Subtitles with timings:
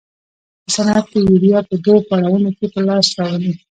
[0.63, 3.51] په صنعت کې یوریا په دوو پړاوونو کې په لاس راوړي.